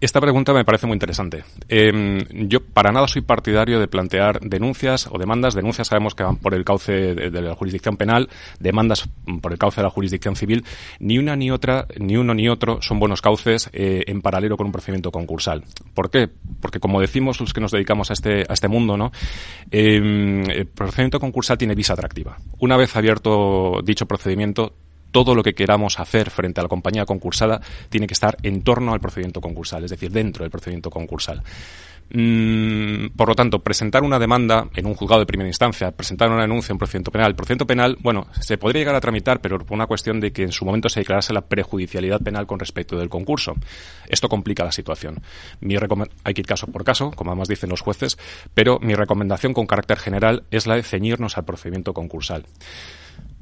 Esta 0.07 0.21
pregunta 0.21 0.55
me 0.55 0.65
parece 0.65 0.87
muy 0.87 0.95
interesante. 0.95 1.43
Em, 1.69 2.21
yo 2.47 2.61
para 2.61 2.93
nada 2.93 3.09
soy 3.09 3.23
partidario 3.23 3.81
de 3.81 3.89
plantear 3.89 4.39
denuncias 4.39 5.09
o 5.11 5.19
demandas. 5.19 5.57
Denuncias 5.57 5.89
sabemos 5.89 6.15
que 6.15 6.23
van 6.23 6.37
por 6.37 6.55
el 6.55 6.65
cauce 6.65 6.93
de, 6.93 7.43
la 7.43 7.57
jurisdicción 7.57 7.97
penal, 7.97 8.29
demandas 8.61 9.09
por 9.43 9.51
el 9.51 9.59
cauce 9.59 9.81
de 9.81 9.83
la 9.83 9.91
jurisdicción 9.91 10.37
civil. 10.37 10.65
Ni 11.01 11.19
una 11.19 11.35
ni 11.35 11.51
otra, 11.51 11.89
ni 11.99 12.17
uno 12.17 12.35
ni 12.35 12.49
otro 12.49 12.81
son 12.83 13.01
buenos 13.01 13.21
cauces 13.21 13.69
eh, 13.73 14.05
en 14.07 14.23
paralelo 14.23 14.57
con 14.57 14.67
un 14.67 14.73
procedimiento 14.73 15.11
concursal. 15.11 15.65
¿Por 15.93 16.09
qué? 16.09 16.29
Porque 16.61 16.79
como 16.79 17.01
decimos 17.01 17.41
los 17.41 17.53
que 17.53 17.61
nos 17.61 17.73
dedicamos 17.73 18.11
a 18.11 18.13
este, 18.13 18.43
a 18.49 18.53
este 18.53 18.69
mundo, 18.69 18.97
¿no? 18.97 19.11
Em, 19.73 20.49
el 20.49 20.67
procedimiento 20.69 21.19
concursal 21.19 21.59
tiene 21.59 21.75
visa 21.75 21.95
atractiva. 21.95 22.37
Una 22.61 22.77
vez 22.77 22.95
abierto 22.95 23.81
dicho 23.83 24.07
procedimiento, 24.07 24.73
todo 25.11 25.35
lo 25.35 25.43
que 25.43 25.55
queramos 25.55 25.99
hacer 25.99 26.31
frente 26.31 26.61
a 26.61 26.65
la 26.65 26.69
compañía 26.69 27.05
concursada 27.05 27.61
tiene 27.89 28.07
que 28.07 28.15
estar 28.15 28.37
en 28.43 28.63
torno 28.63 28.93
al 28.93 29.01
procedimiento 29.01 29.41
concursal, 29.41 29.85
es 29.85 29.91
decir, 29.91 30.11
dentro 30.11 30.45
del 30.45 30.51
procedimiento 30.51 30.91
concursal. 30.91 31.43
Mm, 32.09 33.09
por 33.17 33.29
lo 33.29 33.35
tanto, 33.35 33.59
presentar 33.59 34.05
una 34.05 34.19
demanda 34.19 34.69
en 34.77 34.87
un 34.87 34.95
juzgado 34.95 35.21
de 35.21 35.27
primera 35.27 35.49
instancia, 35.49 35.91
presentar 35.91 36.31
una 36.31 36.43
denuncia 36.43 36.71
en 36.71 36.77
un 36.77 36.79
procedimiento 36.79 37.11
penal. 37.11 37.31
El 37.31 37.35
procedimiento 37.35 37.67
penal, 37.67 37.97
bueno, 38.01 38.29
se 38.41 38.59
podría 38.59 38.83
llegar 38.83 38.95
a 38.95 39.01
tramitar, 39.01 39.41
pero 39.41 39.59
por 39.59 39.75
una 39.75 39.87
cuestión 39.87 40.21
de 40.21 40.33
que 40.33 40.45
en 40.45 40.53
su 40.53 40.65
momento 40.65 40.89
se 40.89 41.01
declarase 41.01 41.33
la 41.33 41.43
prejudicialidad 41.43 42.21
penal 42.21 42.47
con 42.47 42.61
respecto 42.61 42.97
del 42.97 43.09
concurso. 43.09 43.55
Esto 44.09 44.29
complica 44.29 44.65
la 44.65 44.73
situación. 44.73 45.21
Hay 46.25 46.35
que 46.35 46.41
ir 46.41 46.47
caso 46.47 46.69
por 46.69 46.85
caso, 46.85 47.11
como 47.11 47.33
además 47.33 47.49
dicen 47.49 47.71
los 47.71 47.81
jueces, 47.81 48.19
pero 48.55 48.79
mi 48.81 48.95
recomendación 48.95 49.53
con 49.53 49.67
carácter 49.67 49.99
general 49.99 50.45
es 50.51 50.67
la 50.67 50.77
de 50.77 50.85
ceñirnos 50.85 51.37
al 51.37 51.45
procedimiento 51.45 51.93
concursal. 51.93 52.45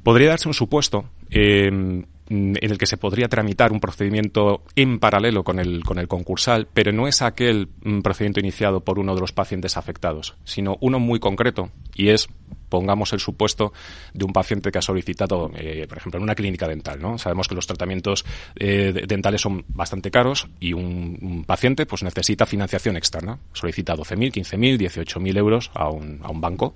Podría 0.05 0.29
darse 0.29 0.47
un 0.47 0.53
supuesto 0.53 1.05
eh, 1.31 1.65
en 1.65 2.05
el 2.61 2.77
que 2.77 2.85
se 2.85 2.95
podría 2.95 3.27
tramitar 3.27 3.71
un 3.71 3.79
procedimiento 3.79 4.61
en 4.75 4.99
paralelo 4.99 5.43
con 5.43 5.59
el, 5.59 5.83
con 5.83 5.97
el 5.97 6.07
concursal, 6.07 6.67
pero 6.71 6.91
no 6.91 7.07
es 7.07 7.23
aquel 7.23 7.69
mm, 7.81 8.01
procedimiento 8.01 8.39
iniciado 8.39 8.81
por 8.81 8.99
uno 8.99 9.15
de 9.15 9.21
los 9.21 9.31
pacientes 9.31 9.77
afectados, 9.77 10.35
sino 10.43 10.77
uno 10.79 10.99
muy 10.99 11.19
concreto, 11.19 11.71
y 11.95 12.09
es 12.09 12.29
pongamos 12.69 13.13
el 13.13 13.19
supuesto 13.19 13.73
de 14.13 14.25
un 14.25 14.33
paciente 14.33 14.71
que 14.71 14.79
ha 14.79 14.81
solicitado, 14.81 15.51
eh, 15.55 15.85
por 15.87 15.97
ejemplo, 15.97 16.17
en 16.17 16.23
una 16.23 16.35
clínica 16.35 16.67
dental, 16.67 16.99
¿no? 17.01 17.17
Sabemos 17.17 17.47
que 17.47 17.55
los 17.55 17.67
tratamientos 17.67 18.25
eh, 18.55 19.05
dentales 19.07 19.41
son 19.41 19.63
bastante 19.69 20.11
caros 20.11 20.47
y 20.59 20.73
un, 20.73 21.43
paciente 21.45 21.85
pues 21.85 22.03
necesita 22.03 22.45
financiación 22.45 22.97
externa. 22.97 23.39
Solicita 23.53 23.95
12.000, 23.95 24.33
15.000, 24.33 24.77
18.000 24.77 25.37
euros 25.37 25.71
a 25.73 25.89
un, 25.89 26.19
a 26.23 26.29
un 26.29 26.41
banco. 26.41 26.75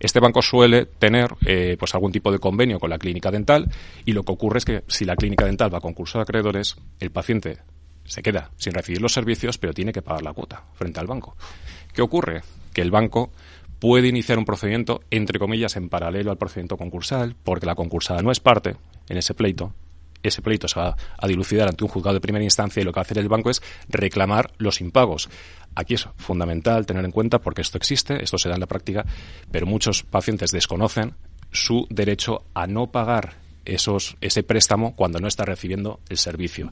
Este 0.00 0.20
banco 0.20 0.42
suele 0.42 0.86
tener 0.86 1.34
eh, 1.46 1.76
pues 1.78 1.94
algún 1.94 2.12
tipo 2.12 2.30
de 2.30 2.38
convenio 2.38 2.78
con 2.78 2.90
la 2.90 2.98
clínica 2.98 3.30
dental 3.30 3.70
y 4.04 4.12
lo 4.12 4.24
que 4.24 4.32
ocurre 4.32 4.58
es 4.58 4.64
que 4.64 4.84
si 4.86 5.04
la 5.04 5.16
clínica 5.16 5.44
dental 5.44 5.72
va 5.72 5.78
a 5.78 5.80
concurso 5.80 6.18
de 6.18 6.22
acreedores, 6.22 6.76
el 7.00 7.10
paciente 7.10 7.58
se 8.04 8.22
queda 8.22 8.50
sin 8.56 8.72
recibir 8.72 9.02
los 9.02 9.12
servicios, 9.12 9.58
pero 9.58 9.72
tiene 9.72 9.92
que 9.92 10.02
pagar 10.02 10.22
la 10.22 10.32
cuota 10.32 10.64
frente 10.74 11.00
al 11.00 11.06
banco. 11.06 11.36
¿Qué 11.92 12.02
ocurre? 12.02 12.42
Que 12.72 12.82
el 12.82 12.90
banco 12.90 13.30
puede 13.78 14.08
iniciar 14.08 14.38
un 14.38 14.44
procedimiento, 14.44 15.00
entre 15.10 15.38
comillas, 15.38 15.76
en 15.76 15.88
paralelo 15.88 16.30
al 16.30 16.38
procedimiento 16.38 16.76
concursal, 16.76 17.36
porque 17.44 17.66
la 17.66 17.74
concursada 17.74 18.22
no 18.22 18.30
es 18.30 18.40
parte 18.40 18.76
en 19.08 19.16
ese 19.16 19.34
pleito. 19.34 19.72
Ese 20.22 20.42
pleito 20.42 20.66
se 20.66 20.80
va 20.80 20.96
a 21.16 21.28
dilucidar 21.28 21.68
ante 21.68 21.84
un 21.84 21.90
juzgado 21.90 22.14
de 22.14 22.20
primera 22.20 22.44
instancia 22.44 22.80
y 22.80 22.84
lo 22.84 22.92
que 22.92 22.96
va 22.96 23.02
a 23.02 23.04
hacer 23.04 23.18
el 23.18 23.28
banco 23.28 23.50
es 23.50 23.62
reclamar 23.88 24.52
los 24.58 24.80
impagos. 24.80 25.28
Aquí 25.76 25.94
es 25.94 26.08
fundamental 26.16 26.86
tener 26.86 27.04
en 27.04 27.12
cuenta, 27.12 27.38
porque 27.38 27.62
esto 27.62 27.78
existe, 27.78 28.22
esto 28.22 28.36
se 28.36 28.48
da 28.48 28.56
en 28.56 28.60
la 28.60 28.66
práctica, 28.66 29.06
pero 29.52 29.66
muchos 29.66 30.02
pacientes 30.02 30.50
desconocen 30.50 31.14
su 31.52 31.86
derecho 31.88 32.42
a 32.52 32.66
no 32.66 32.88
pagar 32.88 33.36
esos, 33.64 34.16
ese 34.20 34.42
préstamo 34.42 34.96
cuando 34.96 35.20
no 35.20 35.28
está 35.28 35.44
recibiendo 35.44 36.00
el 36.08 36.18
servicio. 36.18 36.70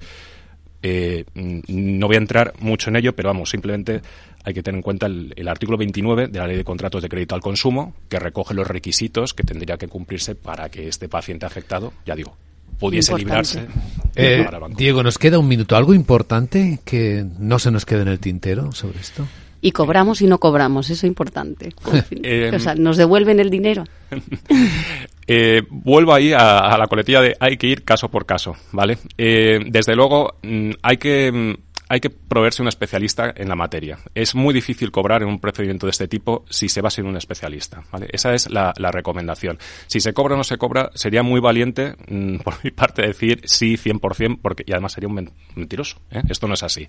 Eh, 0.88 1.24
no 1.34 2.06
voy 2.06 2.14
a 2.14 2.18
entrar 2.18 2.54
mucho 2.60 2.90
en 2.90 2.96
ello, 2.96 3.14
pero 3.14 3.28
vamos, 3.30 3.50
simplemente 3.50 4.02
hay 4.44 4.54
que 4.54 4.62
tener 4.62 4.78
en 4.78 4.82
cuenta 4.82 5.06
el, 5.06 5.48
artículo 5.48 5.76
29 5.76 6.28
de 6.28 6.38
la 6.38 6.46
Ley 6.46 6.56
de 6.56 6.64
Contratos 6.64 7.02
de 7.02 7.08
Crédito 7.08 7.34
al 7.34 7.40
Consumo, 7.40 7.94
que 8.08 8.20
recoge 8.20 8.54
los 8.54 8.68
requisitos 8.68 9.34
que 9.34 9.42
tendría 9.42 9.76
que 9.76 9.88
cumplirse 9.88 10.36
para 10.36 10.68
que 10.68 10.86
este 10.86 11.08
paciente 11.08 11.44
afectado, 11.44 11.92
ya 12.06 12.14
digo, 12.14 12.36
pudiese 12.78 13.16
librarse. 13.16 13.66
Eh, 14.14 14.46
Diego, 14.76 15.02
nos 15.02 15.18
queda 15.18 15.40
un 15.40 15.48
minuto. 15.48 15.74
¿Algo 15.74 15.92
importante 15.92 16.78
que 16.84 17.26
no 17.38 17.58
se 17.58 17.72
nos 17.72 17.84
quede 17.84 18.02
en 18.02 18.08
el 18.08 18.20
tintero 18.20 18.70
sobre 18.70 19.00
esto? 19.00 19.26
Y 19.60 19.72
cobramos 19.72 20.22
y 20.22 20.28
no 20.28 20.38
cobramos, 20.38 20.86
eso 20.90 21.04
es 21.06 21.08
importante. 21.08 21.74
Eh, 22.22 22.52
o 22.54 22.58
sea, 22.60 22.76
¿nos 22.76 22.96
devuelven 22.96 23.40
el 23.40 23.50
dinero? 23.50 23.84
Eh, 25.26 25.62
vuelvo 25.70 26.14
ahí 26.14 26.32
a, 26.32 26.76
la 26.78 26.86
coletilla 26.86 27.20
de 27.20 27.36
hay 27.40 27.56
que 27.56 27.66
ir 27.66 27.84
caso 27.84 28.08
por 28.08 28.26
caso, 28.26 28.54
¿vale? 28.72 28.98
desde 29.16 29.96
luego, 29.96 30.36
mm, 30.42 30.70
hay 30.82 30.96
que 30.98 31.32
mm, 31.32 31.65
hay 31.88 32.00
que 32.00 32.10
proveerse 32.10 32.62
un 32.62 32.68
especialista 32.68 33.32
en 33.36 33.48
la 33.48 33.54
materia. 33.54 33.98
Es 34.14 34.34
muy 34.34 34.52
difícil 34.52 34.90
cobrar 34.90 35.22
en 35.22 35.28
un 35.28 35.38
procedimiento 35.38 35.86
de 35.86 35.90
este 35.90 36.08
tipo 36.08 36.44
si 36.50 36.68
se 36.68 36.80
va 36.80 36.90
sin 36.90 37.06
un 37.06 37.16
especialista. 37.16 37.82
¿vale? 37.92 38.08
Esa 38.12 38.34
es 38.34 38.50
la, 38.50 38.72
recomendación. 38.72 39.58
Si 39.86 40.00
se 40.00 40.12
cobra 40.12 40.34
o 40.34 40.36
no 40.38 40.44
se 40.44 40.58
cobra, 40.58 40.90
sería 40.94 41.22
muy 41.22 41.40
valiente 41.40 41.94
mm, 42.08 42.36
por 42.44 42.54
mi 42.64 42.70
parte 42.70 43.02
decir 43.02 43.40
sí 43.44 43.76
100%, 43.76 44.38
porque, 44.40 44.64
y 44.66 44.72
además 44.72 44.92
sería 44.92 45.08
un 45.08 45.30
mentiroso. 45.54 45.98
¿eh? 46.10 46.22
Esto 46.28 46.48
no 46.48 46.54
es 46.54 46.62
así. 46.62 46.86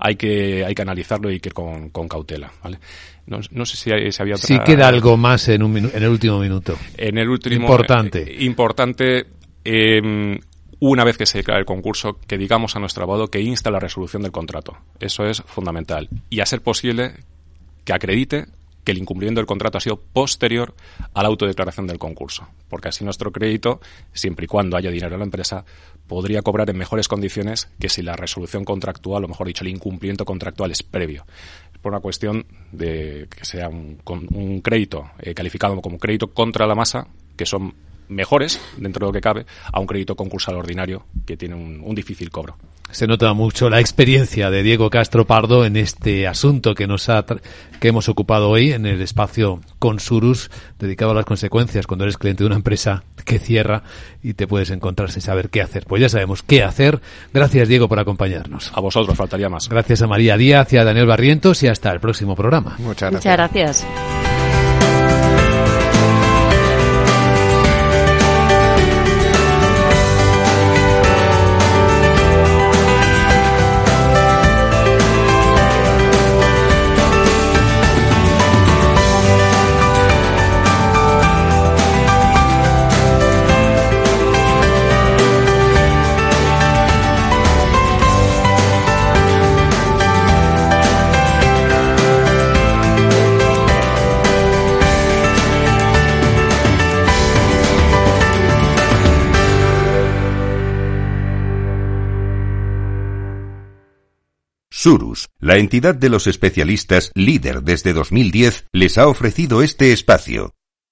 Hay 0.00 0.16
que, 0.16 0.64
hay 0.64 0.74
que 0.74 0.82
analizarlo 0.82 1.30
y 1.30 1.34
hay 1.34 1.40
que 1.40 1.50
ir 1.50 1.54
con, 1.54 1.90
cautela. 2.08 2.52
¿vale? 2.62 2.78
No, 3.26 3.64
sé 3.64 3.76
si, 3.76 3.90
había 4.20 4.34
otra... 4.34 4.46
Si 4.46 4.58
queda 4.60 4.88
algo 4.88 5.16
más 5.16 5.48
en, 5.48 5.62
un 5.62 5.76
en 5.76 5.90
el 5.94 6.08
último 6.08 6.40
minuto. 6.40 6.76
En 6.96 7.18
el 7.18 7.28
último... 7.28 7.60
Importante. 7.60 8.22
Eh, 8.22 8.44
importante. 8.44 9.26
Eh, 9.64 10.40
una 10.80 11.04
vez 11.04 11.18
que 11.18 11.26
se 11.26 11.38
declare 11.38 11.60
el 11.60 11.66
concurso, 11.66 12.18
que 12.26 12.38
digamos 12.38 12.74
a 12.74 12.80
nuestro 12.80 13.04
abogado 13.04 13.28
que 13.28 13.40
insta 13.40 13.70
la 13.70 13.78
resolución 13.78 14.22
del 14.22 14.32
contrato. 14.32 14.78
Eso 14.98 15.26
es 15.26 15.42
fundamental. 15.42 16.08
Y 16.30 16.40
a 16.40 16.46
ser 16.46 16.62
posible 16.62 17.14
que 17.84 17.92
acredite 17.92 18.46
que 18.82 18.92
el 18.92 18.98
incumplimiento 18.98 19.40
del 19.40 19.46
contrato 19.46 19.76
ha 19.76 19.80
sido 19.82 20.00
posterior 20.00 20.74
a 21.12 21.22
la 21.22 21.28
autodeclaración 21.28 21.86
del 21.86 21.98
concurso, 21.98 22.48
porque 22.68 22.88
así 22.88 23.04
nuestro 23.04 23.30
crédito, 23.30 23.80
siempre 24.14 24.44
y 24.44 24.48
cuando 24.48 24.76
haya 24.76 24.90
dinero 24.90 25.14
en 25.14 25.20
la 25.20 25.26
empresa, 25.26 25.66
podría 26.06 26.40
cobrar 26.40 26.70
en 26.70 26.78
mejores 26.78 27.08
condiciones 27.08 27.68
que 27.78 27.90
si 27.90 28.02
la 28.02 28.16
resolución 28.16 28.64
contractual, 28.64 29.24
o 29.24 29.28
mejor 29.28 29.46
dicho, 29.46 29.64
el 29.64 29.70
incumplimiento 29.70 30.24
contractual 30.24 30.70
es 30.70 30.82
previo. 30.82 31.26
Por 31.82 31.92
una 31.92 32.00
cuestión 32.00 32.46
de 32.72 33.28
que 33.34 33.44
sea 33.44 33.68
un, 33.68 34.60
crédito 34.62 35.10
eh, 35.18 35.34
calificado 35.34 35.80
como 35.80 35.98
crédito 35.98 36.28
contra 36.28 36.66
la 36.66 36.74
masa, 36.74 37.06
que 37.36 37.46
son 37.46 37.74
mejores, 38.10 38.60
dentro 38.76 39.06
de 39.06 39.08
lo 39.08 39.12
que 39.12 39.20
cabe, 39.20 39.46
a 39.72 39.80
un 39.80 39.86
crédito 39.86 40.14
concursal 40.14 40.56
ordinario 40.56 41.04
que 41.24 41.36
tiene 41.36 41.54
un, 41.54 41.94
difícil 41.94 42.30
cobro. 42.30 42.56
Se 42.90 43.06
nota 43.06 43.32
mucho 43.34 43.70
la 43.70 43.78
experiencia 43.78 44.50
de 44.50 44.64
Diego 44.64 44.90
Castro 44.90 45.24
Pardo 45.24 45.64
en 45.64 45.76
este 45.76 46.26
asunto 46.26 46.74
que 46.74 46.88
nos 46.88 47.08
ha 47.08 47.24
que 47.78 47.88
hemos 47.88 48.08
ocupado 48.08 48.50
hoy 48.50 48.72
en 48.72 48.84
el 48.84 49.00
espacio 49.00 49.60
Consurus 49.78 50.50
dedicado 50.78 51.12
a 51.12 51.14
las 51.14 51.24
consecuencias 51.24 51.86
cuando 51.86 52.04
eres 52.04 52.18
cliente 52.18 52.42
de 52.42 52.48
una 52.48 52.56
empresa 52.56 53.04
que 53.24 53.38
cierra 53.38 53.84
y 54.22 54.34
te 54.34 54.48
puedes 54.48 54.70
encontrar 54.70 55.12
sin 55.12 55.22
saber 55.22 55.50
qué 55.50 55.62
hacer. 55.62 55.84
Pues 55.86 56.02
ya 56.02 56.08
sabemos 56.08 56.42
qué 56.42 56.64
hacer. 56.64 57.00
Gracias 57.32 57.68
Diego 57.68 57.88
por 57.88 58.00
acompañarnos. 58.00 58.72
A 58.74 58.80
vosotros 58.80 59.16
faltaría 59.16 59.48
más. 59.48 59.68
Gracias 59.68 60.02
a 60.02 60.08
María 60.08 60.36
Díaz 60.36 60.72
y 60.72 60.78
a 60.78 60.84
Daniel 60.84 61.06
Barrientos 61.06 61.62
y 61.62 61.68
hasta 61.68 61.92
el 61.92 62.00
próximo 62.00 62.34
programa. 62.34 62.76
Muchas 62.78 63.12
gracias. 63.12 63.24
Muchas 63.24 63.36
gracias. 63.36 64.19
Surus, 104.82 105.28
la 105.38 105.58
entidad 105.58 105.94
de 105.94 106.08
los 106.08 106.26
especialistas 106.26 107.12
líder 107.14 107.62
desde 107.62 107.92
2010, 107.92 108.68
les 108.72 108.96
ha 108.96 109.08
ofrecido 109.08 109.60
este 109.60 109.92
espacio. 109.92 110.54